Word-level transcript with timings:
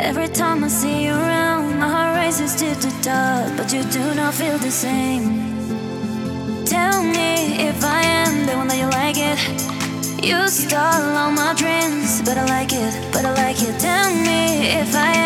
Every 0.00 0.28
time 0.28 0.62
I 0.62 0.68
see 0.68 1.06
you 1.06 1.12
around, 1.12 1.80
my 1.80 1.88
heart 1.88 2.16
races 2.16 2.54
to 2.54 2.66
the 2.66 2.92
top, 3.02 3.56
but 3.56 3.72
you 3.72 3.82
do 3.82 4.14
not 4.14 4.32
feel 4.32 4.56
the 4.58 4.70
same. 4.70 5.24
Tell 6.64 7.02
me 7.02 7.66
if 7.66 7.84
I 7.84 8.02
am 8.02 8.46
the 8.46 8.56
one 8.56 8.68
that 8.68 8.78
you 8.78 8.88
like 8.90 9.18
it. 9.18 9.38
You 10.24 10.46
stole 10.46 10.78
all 10.78 11.32
my 11.32 11.52
dreams, 11.54 12.22
but 12.22 12.38
I 12.38 12.44
like 12.46 12.72
it, 12.72 12.94
but 13.12 13.24
I 13.24 13.34
like 13.34 13.60
it. 13.60 13.74
Tell 13.80 14.14
me 14.14 14.68
if 14.80 14.94
I 14.94 15.17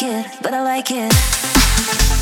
like 0.00 0.26
it, 0.26 0.42
but 0.42 0.54
I 0.54 0.62
like 0.62 0.90
it. 0.90 2.17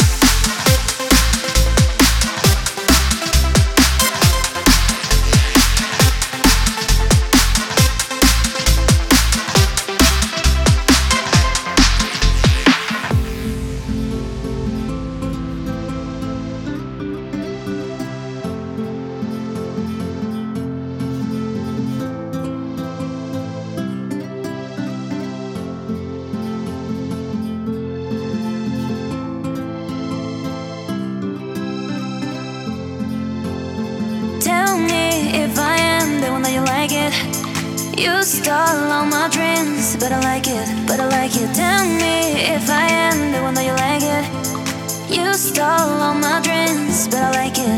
You 38.07 38.23
stole 38.23 38.93
all 38.95 39.05
my 39.05 39.29
dreams, 39.33 39.97
but 39.97 40.13
I 40.13 40.21
like 40.21 40.47
it, 40.47 40.87
but 40.87 41.01
I 41.01 41.09
like 41.09 41.35
it. 41.35 41.53
Tell 41.57 41.85
me 41.85 42.39
if 42.55 42.71
I 42.71 42.87
am 42.87 43.33
the 43.33 43.43
one 43.43 43.55
that 43.55 43.67
you 43.67 43.75
like 43.75 44.07
it. 44.17 44.25
You 45.11 45.35
stole 45.35 45.67
all 46.07 46.15
my 46.15 46.41
dreams, 46.41 47.09
but 47.09 47.19
I 47.19 47.31
like 47.33 47.59
it, 47.59 47.76